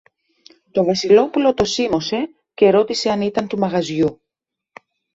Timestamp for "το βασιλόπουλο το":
0.71-1.63